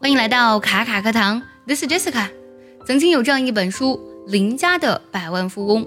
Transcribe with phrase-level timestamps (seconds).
[0.00, 2.28] 欢迎来到卡卡课堂，This is Jessica。
[2.86, 3.98] 曾经有这样一本书
[4.30, 5.84] 《邻家的百万富翁》。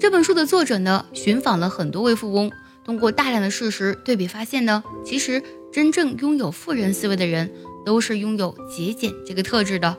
[0.00, 2.50] 这本书的作者呢，寻访了很多位富翁，
[2.84, 5.40] 通过大量的事实对比，发现呢，其实
[5.72, 7.52] 真正拥有富人思维的人，
[7.86, 9.96] 都是拥有节俭这个特质的。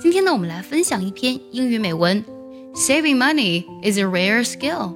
[0.00, 2.24] 今天呢，我们来分享一篇英语美文
[2.76, 4.94] ：Saving money is a rare skill。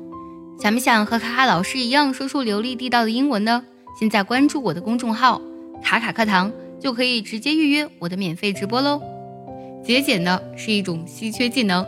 [0.60, 3.64] 想不想和卡卡老师一样说出流利地道的英文呢？
[3.98, 5.42] 现在关注我的公众号
[5.82, 6.52] “卡卡课堂”。
[6.83, 9.01] 就可以直接预约我的免费直播喽。
[9.83, 11.85] 节俭呢是一种稀缺技能。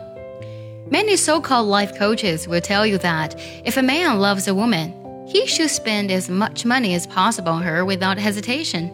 [0.90, 3.34] Many so-called life coaches will tell you that
[3.64, 4.92] if a man loves a woman,
[5.26, 8.90] he should spend as much money as possible on her without hesitation.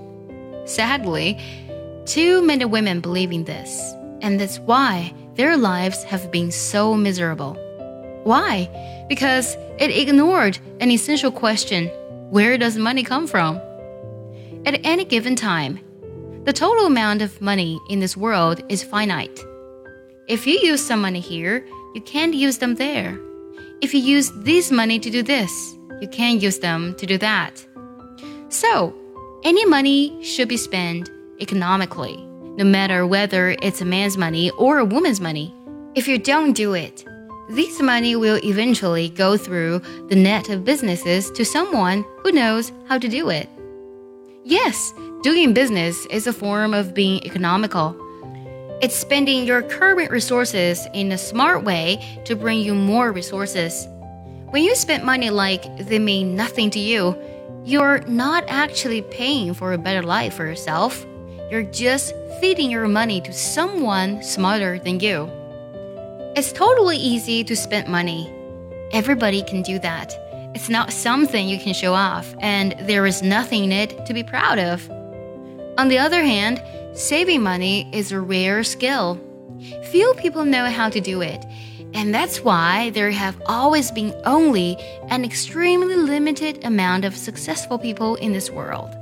[0.65, 1.39] Sadly,
[2.05, 7.57] too many women believe in this, and that's why their lives have been so miserable.
[8.25, 8.69] Why?
[9.09, 11.91] Because it ignored an essential question
[12.31, 13.59] where does money come from?
[14.67, 15.81] At any given time,
[16.46, 19.40] the total amount of money in this world is finite.
[20.28, 23.18] If you use some money here, you can't use them there.
[23.82, 27.66] If you use this money to do this, you can't use them to do that.
[28.50, 28.94] So,
[29.46, 32.18] any money should be spent economically,
[32.58, 35.54] no matter whether it's a man's money or a woman's money.
[35.96, 37.06] If you don't do it,
[37.50, 42.98] this money will eventually go through the net of businesses to someone who knows how
[42.98, 43.48] to do it.
[44.46, 47.96] Yes, doing business is a form of being economical.
[48.82, 53.88] It's spending your current resources in a smart way to bring you more resources.
[54.50, 57.16] When you spend money like they mean nothing to you,
[57.64, 61.06] you're not actually paying for a better life for yourself.
[61.50, 65.30] You're just feeding your money to someone smarter than you.
[66.36, 68.30] It's totally easy to spend money.
[68.92, 70.23] Everybody can do that.
[70.56, 74.24] It's not something you can show off, and there is nothing in it to be
[74.24, 74.90] proud of.
[75.80, 76.62] On the other hand,
[76.94, 79.20] saving money is a rare skill.
[79.92, 81.44] Few people know how to do it,
[81.96, 84.78] and that's why there have always been only
[85.10, 88.96] an extremely limited amount of successful people in this world.